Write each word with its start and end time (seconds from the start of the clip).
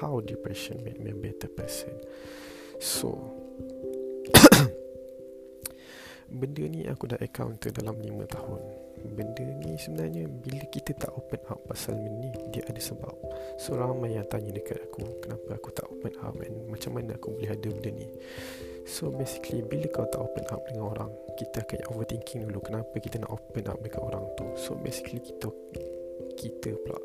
How 0.00 0.20
depression 0.20 0.84
made 0.84 1.00
me 1.00 1.16
a 1.16 1.18
better 1.18 1.48
person. 1.48 1.96
So 2.76 3.16
benda 6.30 6.64
ni 6.64 6.86
aku 6.88 7.10
dah 7.10 7.18
encounter 7.20 7.70
dalam 7.74 7.96
5 8.00 8.34
tahun. 8.34 8.60
Benda 9.04 9.44
ni 9.60 9.76
sebenarnya 9.76 10.24
bila 10.30 10.64
kita 10.72 10.96
tak 10.96 11.12
open 11.12 11.40
up 11.52 11.60
pasal 11.68 11.92
benda 12.00 12.32
ni 12.32 12.48
dia 12.54 12.64
ada 12.64 12.80
sebab. 12.80 13.12
So 13.60 13.76
ramai 13.76 14.16
yang 14.16 14.24
tanya 14.32 14.56
dekat 14.56 14.80
aku 14.88 15.04
kenapa 15.20 15.60
aku 15.60 15.68
tak 15.76 15.84
open 15.92 16.14
up 16.24 16.36
and 16.40 16.56
macam 16.72 16.96
mana 16.96 17.12
aku 17.18 17.36
boleh 17.36 17.52
ada 17.52 17.68
benda 17.68 17.90
ni. 17.92 18.08
So 18.88 19.12
basically 19.12 19.60
bila 19.64 19.88
kau 19.92 20.08
tak 20.08 20.20
open 20.24 20.44
up 20.48 20.64
dengan 20.68 20.88
orang 20.88 21.10
kita 21.36 21.64
akan 21.64 21.92
overthinking 21.92 22.48
dulu 22.48 22.60
kenapa 22.64 22.94
kita 22.96 23.20
nak 23.20 23.32
open 23.32 23.64
up 23.68 23.78
dekat 23.84 24.00
orang 24.00 24.24
tu. 24.40 24.46
So 24.56 24.76
basically 24.80 25.20
kita 25.20 25.52
kita 26.40 26.72
pula 26.80 27.00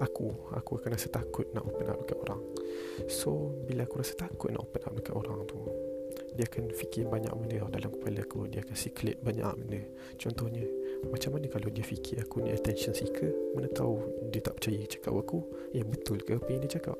aku 0.00 0.54
aku 0.56 0.80
akan 0.80 0.90
rasa 0.96 1.08
takut 1.12 1.44
nak 1.52 1.68
open 1.68 1.92
up 1.92 1.98
dekat 2.04 2.18
orang. 2.24 2.42
So 3.12 3.52
bila 3.68 3.84
aku 3.84 4.00
rasa 4.00 4.16
takut 4.16 4.48
nak 4.48 4.64
open 4.64 4.82
up 4.88 4.92
dekat 4.96 5.14
orang 5.14 5.44
tu 5.44 5.87
dia 6.38 6.46
akan 6.46 6.70
fikir 6.70 7.10
banyak 7.10 7.34
benda 7.34 7.66
dalam 7.66 7.90
kepala 7.90 8.22
aku. 8.22 8.46
Dia 8.46 8.62
akan 8.62 8.76
circulate 8.78 9.18
banyak 9.26 9.50
benda. 9.58 9.82
Contohnya 10.14 10.62
macam 11.10 11.34
mana 11.34 11.50
kalau 11.50 11.66
dia 11.66 11.82
fikir 11.82 12.22
aku 12.22 12.46
ni 12.46 12.54
attention 12.54 12.94
seeker? 12.94 13.34
Mana 13.58 13.66
tahu 13.74 13.98
dia 14.30 14.38
tak 14.38 14.62
percaya 14.62 14.78
cakap 14.86 15.18
aku. 15.18 15.42
Ya 15.74 15.82
betul 15.82 16.22
ke 16.22 16.38
apa 16.38 16.46
yang 16.46 16.62
dia 16.62 16.78
cakap? 16.78 16.94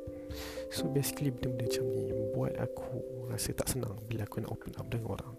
So 0.75 0.91
basically 0.91 1.31
benda-benda 1.31 1.71
macam 1.71 1.85
ni 1.95 2.11
buat 2.35 2.53
aku 2.59 2.91
rasa 3.31 3.55
tak 3.55 3.71
senang 3.71 3.95
bila 4.11 4.27
aku 4.27 4.43
nak 4.43 4.51
open 4.59 4.75
up 4.75 4.91
dengan 4.91 5.15
orang. 5.15 5.35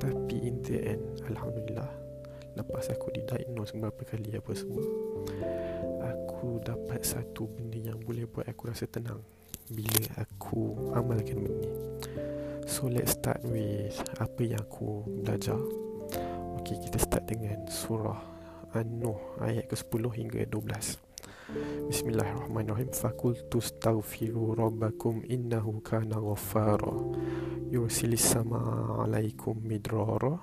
Tapi 0.00 0.36
in 0.48 0.64
the 0.64 0.96
end 0.96 1.04
Alhamdulillah 1.28 2.08
lepas 2.56 2.88
aku 2.90 3.12
didiagnose 3.12 3.76
beberapa 3.76 4.02
kali 4.02 4.34
apa 4.34 4.50
semua 4.50 4.82
aku 6.02 6.58
dapat 6.64 7.06
satu 7.06 7.46
benda 7.46 7.94
yang 7.94 7.98
boleh 8.02 8.26
buat 8.26 8.50
aku 8.50 8.70
rasa 8.70 8.90
tenang 8.90 9.22
bila 9.70 10.00
aku 10.16 10.74
amalkan 10.96 11.44
benda 11.44 11.66
ni 11.66 11.97
So 12.68 12.84
let's 12.84 13.16
start 13.16 13.40
with 13.48 13.96
apa 14.20 14.44
yang 14.44 14.60
aku 14.60 15.00
belajar. 15.24 15.56
Okay 16.60 16.76
kita 16.76 17.00
start 17.00 17.24
dengan 17.24 17.64
surah 17.64 18.20
An-Nuh 18.76 19.40
ayat 19.40 19.72
ke-10 19.72 20.04
hingga 20.12 20.44
12 20.52 21.88
Bismillahirrahmanirrahim. 21.88 22.92
Fakultu 22.92 23.64
staghfiru 23.64 24.52
rabbakum 24.52 25.24
innahu 25.24 25.80
kana 25.80 26.20
ghaffara. 26.20 26.92
Yursilis 27.72 28.36
sama 28.36 28.60
alaikum 29.00 29.56
midrara 29.64 30.36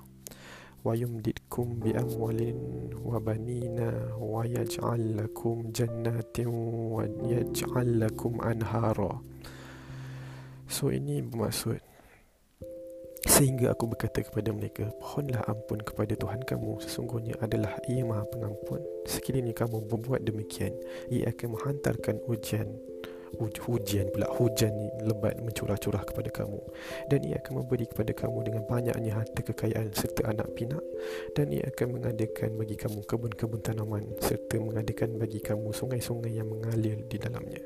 Wa 0.82 0.98
yumdidkum 0.98 1.78
bi 1.78 1.94
amwalin 1.94 2.90
wa 3.06 3.22
banina 3.22 4.18
Wa 4.18 4.42
yaj'al 4.50 5.14
lakum 5.14 5.70
jannatin 5.70 6.50
wa 6.90 7.06
yaj'al 7.06 8.02
anhara. 8.42 9.14
So 10.66 10.90
ini 10.90 11.22
bermaksud 11.22 11.95
Sehingga 13.36 13.76
aku 13.76 13.92
berkata 13.92 14.24
kepada 14.24 14.56
mereka 14.56 14.88
Pohonlah 14.96 15.44
ampun 15.52 15.84
kepada 15.84 16.16
Tuhan 16.16 16.48
kamu. 16.48 16.80
Sesungguhnya 16.80 17.36
adalah 17.44 17.76
ia 17.92 18.08
maha 18.08 18.24
pengampun. 18.32 18.80
Sekiranya 19.04 19.52
kamu 19.52 19.92
berbuat 19.92 20.24
demikian 20.24 20.72
Ia 21.12 21.36
akan 21.36 21.60
menghantarkan 21.60 22.24
ujian 22.32 22.72
hujan 23.38 24.06
pula. 24.12 24.28
Hujan 24.36 24.74
lebat 25.04 25.38
mencurah-curah 25.40 26.04
kepada 26.08 26.30
kamu. 26.32 26.60
Dan 27.12 27.20
ia 27.28 27.38
akan 27.40 27.64
memberi 27.64 27.86
kepada 27.86 28.12
kamu 28.16 28.38
dengan 28.48 28.64
banyaknya 28.66 29.12
harta 29.16 29.40
kekayaan 29.44 29.92
serta 29.94 30.32
anak 30.32 30.52
pinak. 30.56 30.82
Dan 31.38 31.52
ia 31.52 31.68
akan 31.70 32.00
mengadakan 32.00 32.58
bagi 32.58 32.76
kamu 32.80 33.00
kebun-kebun 33.06 33.62
tanaman 33.62 34.04
serta 34.20 34.58
mengadakan 34.60 35.20
bagi 35.20 35.40
kamu 35.44 35.72
sungai-sungai 35.72 36.34
yang 36.34 36.50
mengalir 36.50 37.00
di 37.06 37.18
dalamnya. 37.20 37.62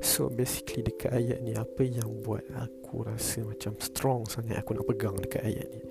So 0.00 0.32
basically 0.32 0.84
dekat 0.84 1.12
ayat 1.12 1.38
ni 1.44 1.54
apa 1.54 1.82
yang 1.84 2.24
buat 2.24 2.44
aku 2.56 3.06
rasa 3.06 3.44
macam 3.44 3.76
strong 3.78 4.26
sangat 4.28 4.60
aku 4.60 4.76
nak 4.76 4.86
pegang 4.88 5.16
dekat 5.18 5.42
ayat 5.44 5.66
ni 5.70 5.82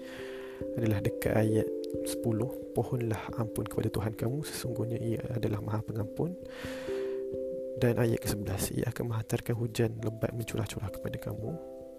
adalah 0.77 0.99
dekat 1.03 1.33
ayat 1.35 1.67
10 2.07 2.73
pohonlah 2.73 3.21
ampun 3.37 3.65
kepada 3.67 3.89
Tuhan 3.91 4.13
kamu. 4.17 4.41
Sesungguhnya 4.47 4.97
ia 4.97 5.21
adalah 5.33 5.61
maha 5.61 5.83
pengampun 5.85 6.33
dan 7.81 7.97
ayat 7.97 8.21
ke-11 8.21 8.77
Ia 8.81 8.85
akan 8.93 9.03
menghantarkan 9.13 9.55
hujan 9.57 9.97
lebat 10.01 10.31
mencurah-curah 10.35 10.89
kepada 10.93 11.17
kamu 11.17 11.51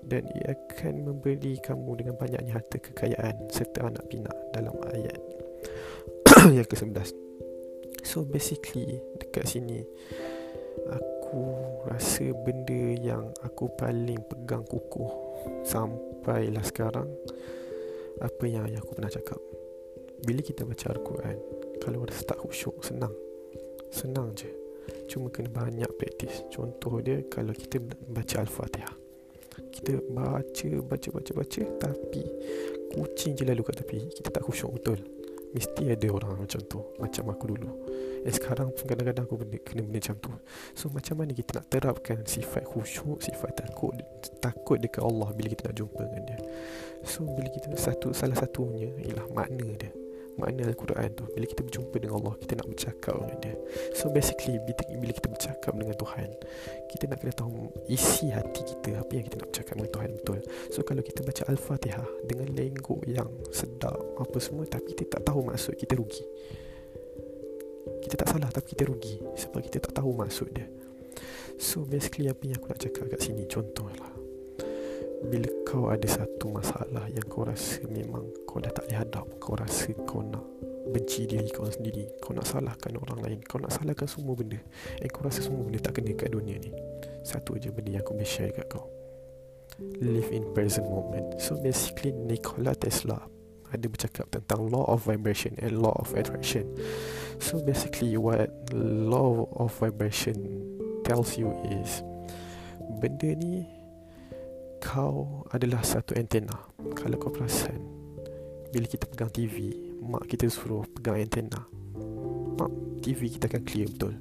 Dan 0.07 0.23
ia 0.37 0.55
akan 0.55 0.95
memberi 1.03 1.59
kamu 1.59 1.91
dengan 1.99 2.15
banyaknya 2.15 2.53
harta 2.55 2.79
kekayaan 2.79 3.51
Serta 3.51 3.89
anak 3.89 4.07
pinak 4.07 4.35
dalam 4.55 4.75
ayat 4.95 5.19
Yang 6.57 6.69
ke-11 6.77 7.09
So 8.05 8.23
basically 8.23 9.01
dekat 9.19 9.51
sini 9.51 9.83
Aku 10.85 11.57
rasa 11.89 12.31
benda 12.45 12.85
yang 13.01 13.33
aku 13.43 13.73
paling 13.75 14.21
pegang 14.29 14.63
kukuh 14.69 15.11
Sampailah 15.67 16.63
sekarang 16.63 17.09
Apa 18.23 18.45
yang 18.47 18.71
ayah 18.71 18.79
aku 18.79 18.95
pernah 18.95 19.11
cakap. 19.11 19.41
Bila 20.23 20.45
kita 20.45 20.63
baca 20.63 20.93
Al-Quran 20.93 21.37
Kalau 21.83 22.05
rasa 22.07 22.23
tak 22.23 22.39
khusyuk 22.45 22.79
senang. 22.85 23.13
Senang 23.91 24.35
je 24.37 24.64
Cuma 25.09 25.29
kena 25.29 25.51
banyak 25.53 25.91
praktis 25.97 26.45
Contoh 26.49 27.01
dia 27.01 27.23
Kalau 27.29 27.53
kita 27.53 27.81
baca 28.11 28.35
Al-Fatihah. 28.41 28.95
Kita 29.71 30.01
baca 30.11 30.69
Baca 30.85 31.09
baca 31.13 31.31
baca 31.35 31.63
Tapi 31.81 32.23
Kucing 32.95 33.35
je 33.35 33.43
lalu 33.43 33.63
kat 33.67 33.83
tepi. 33.83 33.99
Kita 34.15 34.31
tak 34.31 34.47
khusyuk 34.47 34.71
betul? 34.79 35.03
Mesti 35.55 35.87
ada 35.87 36.09
orang 36.11 36.47
macam 36.47 36.61
tu 36.67 36.79
Macam 36.99 37.25
aku 37.31 37.45
dulu. 37.55 37.71
Eh 38.25 38.33
sekarang 38.33 38.73
pun 38.75 38.85
kadang-kadang 38.89 39.27
aku 39.27 39.37
benda, 39.39 39.59
kena 39.63 39.83
benda 39.85 39.99
macam 40.01 40.17
tu. 40.19 40.33
So 40.75 40.91
macam 40.91 41.15
mana 41.21 41.31
kita 41.35 41.61
nak 41.61 41.67
terapkan 41.71 42.19
Sifat 42.27 42.65
khusyuk 42.67 43.19
Sifat 43.23 43.55
takut 43.59 43.95
Takut 44.43 44.79
dekat 44.79 45.03
Allah 45.03 45.31
Bila 45.35 45.47
kita 45.51 45.71
nak 45.71 45.77
jumpa 45.79 46.03
dengan 46.07 46.23
dia? 46.27 46.39
So 47.05 47.27
bila 47.27 47.51
kita 47.51 47.71
satu 47.77 48.17
Salah 48.17 48.39
satunya 48.39 48.95
Ialah 49.05 49.27
makna 49.31 49.69
dia 49.77 50.04
makna 50.37 50.67
Al-Quran 50.67 51.09
tu? 51.15 51.25
Bila 51.31 51.45
kita 51.47 51.63
berjumpa 51.63 51.97
dengan 51.99 52.15
Allah 52.23 52.35
kita 52.41 52.53
nak 52.59 52.67
bercakap 52.71 53.15
dengan 53.23 53.39
dia. 53.43 53.55
So 53.95 54.11
basically 54.11 54.59
bila 54.65 55.13
kita 55.13 55.29
bercakap 55.31 55.73
dengan 55.75 55.97
Tuhan 55.99 56.29
kita 56.91 57.05
nak 57.11 57.19
kena 57.23 57.33
tahu 57.35 57.71
isi 57.91 58.31
hati 58.31 58.63
kita 58.63 59.03
apa 59.03 59.13
yang 59.15 59.25
kita 59.27 59.37
nak 59.43 59.49
bercakap 59.51 59.75
dengan 59.79 59.91
Tuhan 59.91 60.11
betul? 60.21 60.39
So 60.71 60.79
kalau 60.87 61.03
kita 61.03 61.21
baca 61.27 61.43
Al-Fatihah 61.51 62.09
dengan 62.27 62.49
lenggok 62.55 63.01
yang 63.11 63.29
sedap 63.51 63.99
apa 64.19 64.39
semua 64.39 64.65
tapi 64.67 64.95
kita 64.95 65.19
tak 65.19 65.27
tahu 65.27 65.43
maksud 65.43 65.75
kita 65.75 65.99
rugi. 65.99 66.23
Kita 68.07 68.15
tak 68.21 68.29
salah 68.31 68.49
tapi 68.55 68.79
kita 68.79 68.87
rugi 68.87 69.19
sebab 69.35 69.61
kita 69.65 69.83
tak 69.83 69.99
tahu 69.99 70.15
maksud 70.15 70.49
dia. 70.55 70.71
So 71.59 71.83
basically 71.87 72.31
apa 72.31 72.43
yang 72.47 72.59
aku 72.63 72.71
nak 72.71 72.81
cakap 72.83 73.11
kat 73.11 73.21
sini 73.23 73.47
contohlah 73.47 74.14
bila 75.29 75.49
kau 75.65 75.89
ada 75.91 76.07
satu 76.07 76.53
masalah 76.53 77.09
yang 77.11 77.25
kau 77.27 77.43
rasa 77.49 77.83
memang 77.89 78.29
kau 78.45 78.61
dah 78.61 78.71
tak 78.71 78.87
boleh 78.87 78.99
hadap 79.01 79.27
kau 79.41 79.57
rasa 79.57 79.91
kau 80.05 80.21
nak 80.21 80.55
benci 80.95 81.25
diri 81.25 81.49
kau 81.49 81.65
sendiri 81.65 82.05
Kau 82.21 82.37
nak 82.37 82.45
salahkan 82.45 82.95
orang 83.01 83.21
lain 83.25 83.41
Kau 83.45 83.57
nak 83.57 83.73
salahkan 83.73 84.05
semua 84.05 84.37
benda 84.37 84.61
And 85.01 85.09
kau 85.09 85.25
rasa 85.25 85.41
semua 85.41 85.65
benda 85.65 85.81
tak 85.81 86.01
kena 86.01 86.13
kat 86.13 86.31
dunia 86.31 86.61
ni 86.61 86.71
Satu 87.25 87.57
aja 87.57 87.73
benda 87.73 87.97
yang 87.97 88.05
aku 88.05 88.13
boleh 88.15 88.29
share 88.29 88.53
kat 88.53 88.69
kau. 88.69 88.85
Live 89.99 90.31
in 90.31 90.47
present 90.55 90.87
moment. 90.87 91.41
So 91.41 91.57
basically 91.59 92.13
Nikola 92.13 92.77
Tesla 92.77 93.19
Ada 93.73 93.87
bercakap 93.91 94.31
tentang 94.31 94.69
law 94.71 94.87
of 94.87 95.09
vibration 95.09 95.57
And 95.59 95.81
law 95.81 95.97
of 95.99 96.13
attraction. 96.15 96.69
So 97.41 97.65
basically 97.65 98.15
what 98.21 98.53
law 98.77 99.49
of 99.57 99.73
vibration 99.81 100.37
tells 101.03 101.41
you 101.41 101.51
is 101.83 102.05
Benda 103.01 103.35
ni 103.35 103.84
Kau 104.85 105.49
adalah 105.49 105.81
satu 105.81 106.13
antena 106.13 106.53
Kalau 106.93 107.17
kau 107.17 107.33
perasan 107.33 107.81
Bila 108.69 108.85
kita 108.85 109.09
pegang 109.09 109.33
TV 109.33 109.73
mak 110.05 110.29
kita 110.29 110.53
suruh 110.53 110.85
pegang 110.85 111.25
antena 111.25 111.65
mak 112.61 112.69
TV 113.01 113.33
kita 113.33 113.49
akan 113.49 113.63
clear 113.65 113.89
betul? 113.89 114.15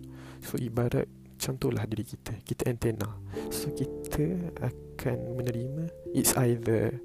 So 0.44 0.60
ibarat 0.60 1.07
contohlah 1.39 1.83
diri 1.88 2.07
kita. 2.07 2.39
Kita 2.44 2.71
antena 2.71 3.19
so 3.51 3.68
kita 3.75 4.56
akan 4.63 5.18
menerima 5.36 5.92
it's 6.15 6.31
either 6.39 6.95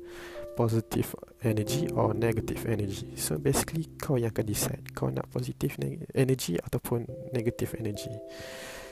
positive 0.54 1.14
energy 1.42 1.86
or 1.94 2.14
negative 2.14 2.66
energy. 2.66 3.14
So 3.18 3.38
basically 3.38 3.90
kau 3.98 4.18
yang 4.18 4.30
akan 4.34 4.46
decide 4.46 4.82
kau 4.94 5.10
nak 5.10 5.30
positive 5.30 5.74
energy 6.14 6.58
ataupun 6.58 7.06
negative 7.34 7.74
energy. 7.78 8.14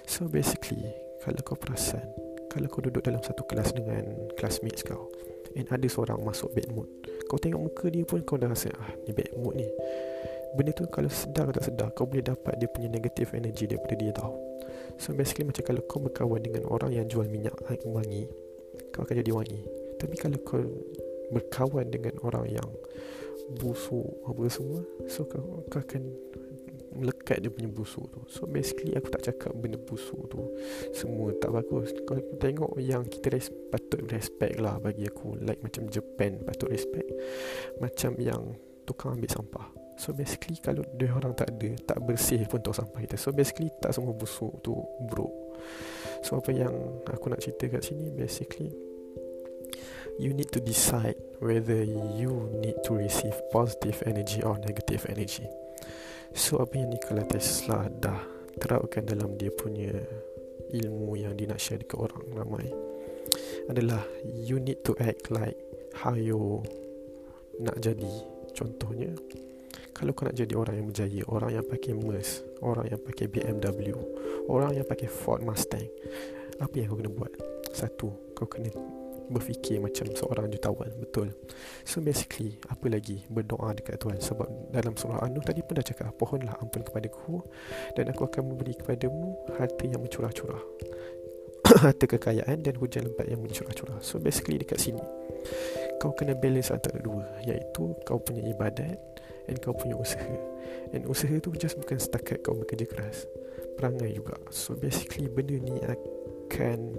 So 0.06 0.26
basically 0.26 0.82
kalau 1.22 1.42
kau 1.42 1.58
perasan 1.58 2.25
kalau 2.56 2.72
kau 2.72 2.80
duduk 2.80 3.04
dalam 3.04 3.20
satu 3.20 3.44
kelas 3.44 3.76
dengan 3.76 4.32
classmates 4.40 4.80
kau 4.80 5.12
and 5.52 5.68
ada 5.68 5.84
seorang 5.84 6.16
masuk 6.24 6.48
bad 6.56 6.72
mood 6.72 6.88
kau 7.28 7.36
tengok 7.36 7.60
muka 7.60 7.86
dia 7.92 8.08
pun 8.08 8.24
kau 8.24 8.40
dah 8.40 8.48
rasa 8.48 8.72
ah 8.80 8.90
ni 9.04 9.12
bad 9.12 9.28
mood 9.36 9.60
ni. 9.60 9.68
Benda 10.56 10.72
tu 10.72 10.88
kalau 10.88 11.12
sedar 11.12 11.52
atau 11.52 11.60
tak 11.60 11.64
sedar 11.68 11.88
kau 11.92 12.08
boleh 12.08 12.24
dapat 12.24 12.56
dia 12.56 12.64
punya 12.70 12.88
negative 12.88 13.36
energy 13.36 13.68
daripada 13.68 13.94
dia 13.98 14.12
tau. 14.16 14.32
So 14.96 15.12
basically 15.12 15.44
macam 15.44 15.68
kalau 15.68 15.82
kau 15.84 16.00
berkawan 16.00 16.40
dengan 16.40 16.64
orang 16.72 16.96
yang 16.96 17.04
jual 17.12 17.28
minyak 17.28 17.52
wangi 17.84 18.24
kau 18.94 19.04
akan 19.04 19.20
jadi 19.20 19.32
wangi. 19.36 19.60
Tapi 20.00 20.14
kalau 20.16 20.38
kau 20.40 20.64
berkawan 21.28 21.92
dengan 21.92 22.16
orang 22.24 22.48
yang 22.48 22.68
busuk 23.60 24.06
apa 24.26 24.42
semua 24.50 24.82
so 25.06 25.22
kau, 25.22 25.62
kau 25.70 25.78
akan 25.78 26.02
melekat 27.26 27.42
dia 27.42 27.50
punya 27.50 27.66
busuk 27.66 28.06
tu. 28.14 28.20
So 28.30 28.46
basically 28.46 28.94
aku 28.94 29.10
tak 29.10 29.26
cakap 29.26 29.50
benda 29.58 29.82
busuk 29.82 30.30
tu 30.30 30.46
Semua 30.94 31.34
tak 31.34 31.50
bagus. 31.50 31.90
Kalau 32.06 32.22
aku 32.22 32.38
tengok 32.38 32.72
yang 32.78 33.02
kita 33.02 33.34
res- 33.34 33.50
patut 33.50 34.06
respect 34.14 34.62
lah 34.62 34.78
bagi 34.78 35.10
aku. 35.10 35.34
Like 35.42 35.58
macam 35.58 35.90
Japan 35.90 36.38
patut 36.46 36.70
respect. 36.70 37.10
Macam 37.82 38.14
yang 38.22 38.54
tukang 38.86 39.18
ambil 39.18 39.26
sampah. 39.26 39.66
So 39.98 40.14
basically 40.14 40.62
kalau 40.62 40.84
dia 41.00 41.08
orang 41.08 41.32
tak 41.32 41.56
ada 41.56 41.72
Tak 41.88 42.04
bersih 42.04 42.46
pun 42.46 42.62
tong 42.62 42.78
sampah 42.78 43.02
kita. 43.02 43.18
So 43.18 43.34
basically 43.34 43.74
tak 43.82 43.90
semua 43.90 44.14
busuk 44.14 44.62
tu 44.62 44.78
buruk. 45.10 45.34
So 46.22 46.38
apa 46.38 46.54
yang 46.54 47.02
aku 47.10 47.26
nak 47.26 47.42
cerita 47.42 47.66
kat 47.66 47.82
sini 47.82 48.14
Basically 48.14 48.70
You 50.16 50.30
need 50.32 50.48
to 50.54 50.62
decide 50.62 51.18
whether 51.42 51.82
you 52.16 52.48
need 52.62 52.78
to 52.86 52.96
receive 52.96 53.34
positive 53.52 54.00
energy 54.06 54.40
or 54.40 54.56
negative 54.62 55.04
energy. 55.12 55.44
So 56.36 56.60
apa 56.60 56.76
yang 56.76 56.92
Nikola 56.92 57.24
Tesla 57.24 57.88
dah 57.88 58.20
terapkan 58.60 59.08
dalam 59.08 59.40
dia 59.40 59.48
punya 59.48 59.88
ilmu 60.68 61.16
yang 61.16 61.32
dia 61.32 61.48
nak 61.48 61.56
share 61.56 61.80
dekat 61.80 61.96
orang 61.96 62.24
ramai 62.36 62.68
adalah 63.72 64.04
you 64.36 64.60
need 64.60 64.84
to 64.84 64.92
act 65.00 65.32
like 65.32 65.56
how 65.96 66.12
you 66.12 66.60
nak 67.56 67.80
jadi. 67.80 68.36
Contohnya 68.52 69.16
kalau 69.96 70.12
kau 70.12 70.28
nak 70.28 70.36
jadi 70.36 70.52
orang 70.52 70.76
yang 70.76 70.86
berjaya 70.92 71.22
orang 71.32 71.50
yang 71.56 71.64
pakai 71.64 71.92
Merc 71.96 72.28
orang 72.60 72.84
yang 72.92 73.00
pakai 73.00 73.26
BMW 73.32 73.96
orang 74.52 74.76
yang 74.76 74.84
pakai 74.84 75.08
Ford 75.08 75.40
Mustang 75.40 75.88
apa 76.60 76.72
yang 76.76 76.92
kau 76.92 77.00
kena 77.00 77.12
buat? 77.12 77.32
Satu 77.72 78.12
kau 78.36 78.44
kena 78.44 78.72
berfikir 79.28 79.82
macam 79.82 80.06
seorang 80.14 80.50
jutawan 80.50 80.90
betul. 80.98 81.34
So 81.82 81.98
basically 82.02 82.58
apa 82.70 82.86
lagi? 82.86 83.26
Berdoa 83.26 83.74
dekat 83.74 83.98
Tuhan. 84.02 84.18
Sebab 84.22 84.72
dalam 84.72 84.94
surah 84.94 85.22
An-Nur 85.22 85.42
tadi 85.42 85.62
pun 85.66 85.78
dah 85.78 85.86
cakap 85.86 86.14
pohonlah 86.14 86.54
ampun 86.62 86.82
kepada 86.86 87.06
ku 87.10 87.42
dan 87.98 88.10
aku 88.10 88.26
akan 88.26 88.54
memberi 88.54 88.74
kepadamu 88.78 89.34
harta 89.58 89.84
yang 89.86 90.02
mencurah-curah 90.02 90.62
harta 91.84 92.04
kekayaan 92.06 92.62
dan 92.62 92.74
hujan 92.78 93.10
lebat 93.10 93.26
yang 93.26 93.42
mencurah-curah. 93.42 93.98
So 94.02 94.22
basically 94.22 94.62
dekat 94.62 94.78
sini 94.78 95.02
kau 95.96 96.12
kena 96.12 96.36
balance 96.36 96.68
antara 96.74 97.00
dua 97.00 97.24
iaitu 97.46 97.96
kau 98.04 98.20
punya 98.20 98.44
ibadat 98.46 98.98
dan 99.46 99.54
kau 99.62 99.74
punya 99.74 99.96
usaha. 99.98 100.36
Dan 100.90 101.06
usaha 101.10 101.34
tu 101.42 101.54
just 101.54 101.78
bukan 101.78 101.98
setakat 101.98 102.42
kau 102.42 102.54
bekerja 102.54 102.86
keras 102.86 103.26
perangai 103.76 104.14
juga. 104.14 104.38
So 104.50 104.74
basically 104.74 105.30
benda 105.30 105.58
ni 105.58 105.76
akan 105.82 106.96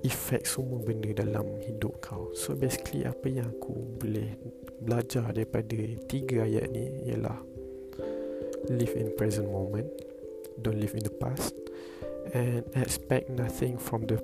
efek 0.00 0.48
semua 0.48 0.80
benda 0.80 1.12
dalam 1.12 1.46
hidup 1.60 2.00
kau. 2.00 2.32
So 2.32 2.56
basically 2.56 3.04
apa 3.04 3.26
yang 3.28 3.52
aku 3.52 4.00
boleh 4.00 4.38
belajar 4.80 5.28
daripada 5.34 5.76
tiga 6.08 6.48
ayat 6.48 6.72
ni 6.72 7.10
ialah 7.10 7.36
Live 8.68 8.92
in 8.96 9.12
present 9.16 9.48
moment 9.48 9.88
Don't 10.60 10.76
live 10.76 10.92
in 10.92 11.04
the 11.04 11.12
past 11.16 11.56
And 12.36 12.64
expect 12.76 13.32
nothing 13.32 13.80
from 13.80 14.04
the 14.04 14.20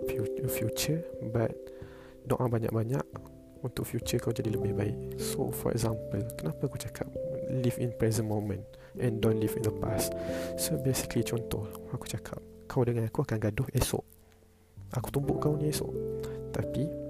future 0.49 1.01
But 1.33 1.57
doa 2.29 2.47
banyak-banyak 2.51 3.05
untuk 3.65 3.89
future 3.89 4.23
kau 4.23 4.31
jadi 4.31 4.53
lebih 4.53 4.79
baik. 4.79 4.97
So 5.19 5.51
for 5.51 5.75
example, 5.75 6.23
kenapa 6.39 6.71
aku 6.71 6.79
cakap 6.79 7.09
live 7.51 7.81
in 7.83 7.91
present 7.99 8.31
moment 8.31 8.63
And 8.95 9.19
don't 9.19 9.43
live 9.43 9.59
in 9.59 9.65
the 9.67 9.75
past? 9.83 10.15
So 10.61 10.79
basically 10.79 11.27
contoh, 11.27 11.67
aku 11.91 12.07
cakap 12.07 12.39
Kau 12.71 12.85
dengan 12.87 13.11
aku 13.11 13.27
akan 13.27 13.39
gaduh 13.43 13.67
esok 13.75 14.16
Aku 14.95 15.09
tumbuk 15.11 15.43
kau 15.43 15.59
ni 15.59 15.73
esok. 15.73 15.91
Tapi 16.55 17.07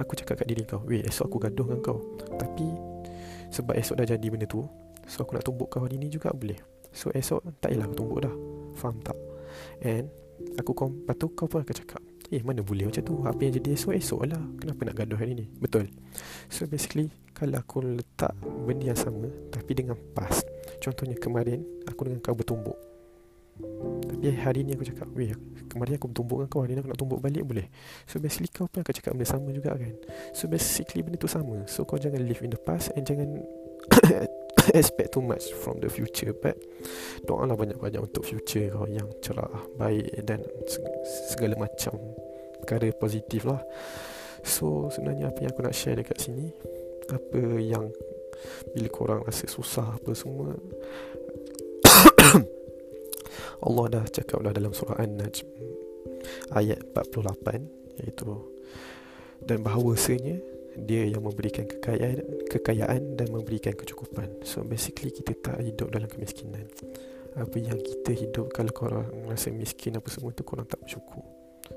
Aku 0.00 0.16
cakap 0.16 0.40
kat 0.40 0.48
diri 0.48 0.64
kau 0.64 0.80
Weh 0.88 1.04
esok 1.04 1.28
aku 1.28 1.38
gaduh 1.44 1.68
dengan 1.68 1.80
kau. 1.84 1.98
Tapi 2.40 2.66
Sebab 3.52 3.76
esok 3.76 4.00
dah 4.00 4.06
jadi 4.08 4.26
benda 4.32 4.48
tu 4.48 4.64
So 5.08 5.24
aku 5.24 5.36
nak 5.36 5.44
tumbuk 5.44 5.68
kau 5.72 5.84
hari 5.84 5.96
ni 5.96 6.12
juga 6.12 6.32
boleh. 6.32 6.56
So 6.92 7.12
esok 7.12 7.44
tak 7.60 7.72
payahlah 7.72 7.88
aku 7.88 7.96
tumbuk 7.96 8.18
dah. 8.24 8.34
Faham 8.80 8.96
tak? 9.04 9.16
And 9.84 10.08
Aku 10.56 10.72
kau 10.72 10.88
Lepas 10.88 11.16
tu 11.20 11.28
kau 11.32 11.44
pun 11.48 11.60
akan 11.64 11.76
cakap 11.76 12.02
Eh 12.28 12.44
mana 12.44 12.60
boleh 12.60 12.88
macam 12.88 13.00
tu? 13.00 13.14
Apa 13.24 13.40
yang 13.40 13.56
jadi 13.56 13.72
esok-esok 13.72 14.20
lah. 14.28 14.42
Kenapa 14.60 14.80
nak 14.84 14.96
gaduh 15.00 15.16
hari 15.16 15.32
ni? 15.32 15.46
Betul. 15.60 15.88
So 16.52 16.68
basically 16.68 17.12
Kalau 17.36 17.60
aku 17.60 17.84
letak 17.84 18.32
Benda 18.64 18.92
yang 18.92 19.00
sama 19.00 19.28
Tapi 19.52 19.72
dengan 19.76 19.96
past 20.16 20.48
Contohnya 20.80 21.16
kemarin 21.16 21.64
Aku 21.88 22.08
dengan 22.08 22.20
kau 22.20 22.36
bertumbuk 22.36 22.76
tapi 23.58 24.34
hari 24.38 24.62
ni 24.62 24.74
aku 24.74 24.86
cakap 24.86 25.10
Weh 25.14 25.34
kemarin 25.68 26.00
aku 26.00 26.10
bertumbuk 26.10 26.42
dengan 26.42 26.50
kau 26.50 26.60
Hari 26.64 26.72
ni 26.74 26.80
aku 26.80 26.90
nak 26.90 26.98
tumbuk 26.98 27.20
balik 27.22 27.44
boleh? 27.44 27.66
So 28.08 28.18
basically 28.18 28.50
kau 28.50 28.66
pun 28.66 28.82
akan 28.82 28.94
cakap 28.94 29.12
benda 29.14 29.28
sama 29.28 29.48
juga 29.52 29.76
kan? 29.76 29.94
So 30.32 30.48
basically 30.48 31.04
benda 31.04 31.20
tu 31.20 31.30
sama. 31.30 31.68
So 31.68 31.84
kau 31.84 32.00
jangan 32.00 32.24
live 32.24 32.40
in 32.42 32.50
the 32.50 32.60
past 32.60 32.90
And 32.96 33.04
jangan 33.04 33.44
expect 34.78 35.14
too 35.14 35.22
much 35.22 35.52
from 35.62 35.78
the 35.78 35.90
future. 35.92 36.32
But 36.34 36.58
Doa 37.28 37.44
lah 37.46 37.54
banyak-banyak 37.54 38.00
untuk 38.00 38.24
future 38.24 38.72
kau 38.72 38.88
Yang 38.88 39.08
cerah, 39.22 39.54
baik 39.76 40.08
dan 40.24 40.42
segala 41.30 41.54
macam 41.60 41.94
Perkara 42.64 42.90
positif 42.96 43.46
lah. 43.46 43.62
So 44.42 44.88
sebenarnya 44.90 45.30
apa 45.30 45.44
yang 45.44 45.52
aku 45.52 45.62
nak 45.66 45.76
share 45.76 45.98
dekat 45.98 46.18
sini 46.18 46.50
Apa 47.10 47.58
yang 47.58 47.90
Bila 48.74 48.88
korang 48.90 49.20
rasa 49.26 49.50
susah 49.50 49.98
apa 49.98 50.14
semua 50.14 50.54
Allah 53.64 53.84
dah 53.90 54.04
cakap 54.06 54.38
dah 54.44 54.52
dalam 54.54 54.70
surah 54.70 55.02
An-Najm 55.02 55.48
ayat 56.54 56.78
48 56.94 58.02
iaitu 58.02 58.30
dan 59.42 59.62
bahawasanya 59.62 60.38
dia 60.78 61.10
yang 61.10 61.26
memberikan 61.26 61.66
kekayaan 61.66 62.46
kekayaan 62.46 63.18
dan 63.18 63.26
memberikan 63.34 63.74
kecukupan. 63.74 64.30
So 64.46 64.62
basically 64.62 65.10
kita 65.10 65.34
tak 65.42 65.58
hidup 65.58 65.90
dalam 65.90 66.06
kemiskinan. 66.06 66.70
Apa 67.34 67.58
yang 67.58 67.78
kita 67.82 68.14
hidup 68.14 68.54
kalau 68.54 68.70
korang 68.70 69.10
rasa 69.26 69.50
miskin 69.50 69.98
apa 69.98 70.06
semua 70.10 70.30
tu 70.30 70.46
korang 70.46 70.66
tak 70.66 70.78
bersyukur. 70.82 71.22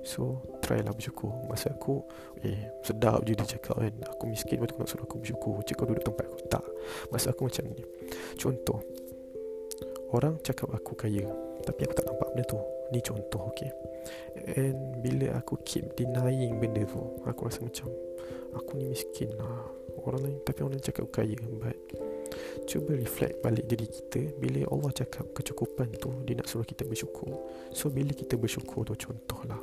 So 0.06 0.46
try 0.62 0.86
lah 0.86 0.94
bersyukur. 0.94 1.34
Masa 1.50 1.74
aku 1.74 2.06
eh 2.46 2.70
sedap 2.86 3.26
je 3.26 3.34
dia 3.34 3.46
cakap 3.46 3.82
kan 3.82 3.94
aku 4.06 4.30
miskin 4.30 4.62
betul 4.62 4.78
nak 4.82 4.90
suruh 4.90 5.06
aku 5.06 5.18
bersyukur. 5.22 5.62
Cik 5.66 5.76
kau 5.82 5.86
duduk 5.90 6.06
tempat 6.06 6.26
aku 6.30 6.38
tak. 6.46 6.66
Masa 7.10 7.34
aku 7.34 7.50
macam 7.50 7.66
ni. 7.74 7.84
Contoh 8.38 8.80
orang 10.14 10.38
cakap 10.46 10.70
aku 10.70 10.94
kaya 10.94 11.26
tapi 11.64 11.88
aku 11.88 11.94
tak 11.96 12.06
nampak 12.10 12.28
benda 12.34 12.46
tu. 12.46 12.60
Ni 12.92 13.00
contoh 13.00 13.48
okay 13.48 13.72
And 14.60 15.00
bila 15.00 15.40
aku 15.40 15.56
keep 15.64 15.96
denying 15.96 16.60
benda 16.60 16.84
tu 16.84 17.00
Aku 17.24 17.48
rasa 17.48 17.64
macam 17.64 17.88
Aku 18.52 18.76
ni 18.76 18.92
miskin 18.92 19.32
lah. 19.40 19.64
Orang 20.04 20.28
lain 20.28 20.38
Tapi 20.44 20.60
orang 20.60 20.76
lain 20.76 20.84
cakap 20.84 21.08
aku 21.08 21.24
kaya. 21.24 21.40
But 21.40 21.80
Cuba 22.68 22.96
reflect 22.96 23.40
balik 23.44 23.68
diri 23.68 23.88
kita. 23.88 24.36
Bila 24.40 24.68
Allah 24.72 24.92
cakap 24.92 25.32
kecukupan 25.32 25.96
tu 26.04 26.12
Dia 26.28 26.36
nak 26.36 26.52
suruh 26.52 26.68
kita 26.68 26.84
bersyukur. 26.84 27.32
So 27.72 27.88
bila 27.88 28.12
kita 28.12 28.36
bersyukur 28.36 28.84
tu 28.84 28.96
Contoh 29.00 29.40
lah 29.48 29.60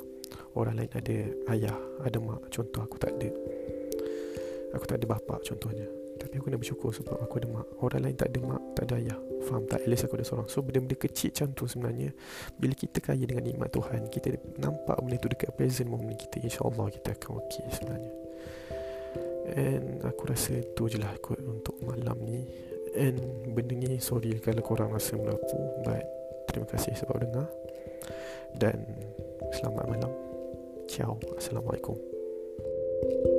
Orang 0.57 0.81
lain 0.81 0.89
ada 0.89 1.17
ayah 1.53 1.77
Ada 2.01 2.17
mak. 2.17 2.49
Contoh 2.49 2.81
aku 2.81 2.97
tak 2.97 3.13
ada. 3.13 3.29
Aku 4.73 4.85
tak 4.89 5.01
ada 5.01 5.05
bapak 5.05 5.45
contohnya 5.45 5.98
Tapi 6.19 6.35
aku 6.35 6.47
nak 6.51 6.59
bersyukur 6.59 6.91
sebab 6.91 7.15
aku 7.23 7.39
ada 7.39 7.47
mak. 7.47 7.65
Orang 7.79 8.03
lain 8.03 8.15
tak 8.19 8.35
ada 8.35 8.39
mak, 8.43 8.61
tak 8.75 8.83
ada 8.91 8.93
ayah. 8.99 9.19
Faham 9.47 9.63
tak? 9.71 9.79
At 9.81 9.87
least 9.87 10.03
aku 10.03 10.19
ada 10.19 10.25
seorang. 10.27 10.47
So 10.51 10.59
benda-benda 10.59 10.99
kecil 10.99 11.31
macam 11.31 11.47
tu 11.55 11.63
sebenarnya 11.63 12.11
Bila 12.59 12.73
kita 12.75 12.99
kaya 12.99 13.23
dengan 13.23 13.47
nikmat 13.47 13.71
Tuhan 13.71 14.11
Kita 14.11 14.35
nampak 14.59 14.99
benda 14.99 15.15
tu 15.15 15.31
dekat 15.31 15.55
present 15.55 15.87
moment 15.87 16.19
kita 16.19 16.43
InsyaAllah 16.43 16.87
kita 16.91 17.15
akan 17.15 17.31
okay 17.39 17.65
sebenarnya. 17.71 18.13
And 19.49 20.03
aku 20.05 20.29
rasa 20.29 20.61
tu 20.75 20.91
je 20.91 20.99
lah 21.01 21.15
kot 21.23 21.39
untuk 21.39 21.79
malam 21.87 22.19
ni. 22.27 22.43
And 22.99 23.55
benda 23.55 23.73
ni 23.73 23.97
sorry 24.03 24.37
kalau 24.43 24.61
korang 24.61 24.91
rasa 24.91 25.15
melapu 25.15 25.57
But 25.87 26.03
terima 26.51 26.67
kasih 26.67 26.93
sebab 26.99 27.23
dengar. 27.23 27.47
Dan 28.53 28.83
selamat 29.55 29.85
malam. 29.87 30.11
Ciao. 30.89 31.15
Assalamualaikum. 31.37 32.19
thank 32.99 33.25
you 33.25 33.38